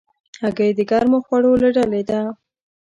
هګۍ 0.41 0.71
د 0.75 0.79
ګرمو 0.89 1.19
خوړو 1.25 1.51
له 1.61 1.69
ډلې 1.75 2.01
ده. 2.09 2.19